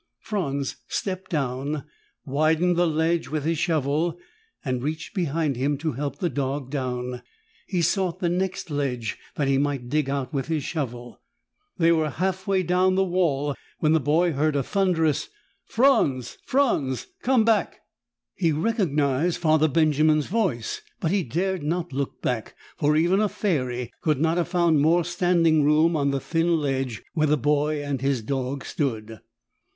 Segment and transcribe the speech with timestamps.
[0.23, 1.83] Franz stepped down,
[2.25, 4.17] widened the ledge with his shovel
[4.65, 7.21] and reached behind him to help the dog down.
[7.67, 11.21] He sought the next ledge that he might dig out with his shovel.
[11.77, 15.29] They were halfway down the wall when the boy heard a thunderous,
[15.65, 16.39] "Franz!
[16.47, 17.05] Franz!
[17.21, 17.81] Come back!"
[18.33, 23.93] He recognized Father Benjamin's voice but he dared not look back, for even a fairy
[24.01, 28.01] could not have found more standing room on the thin ledge where the boy and
[28.01, 29.19] his dog stood.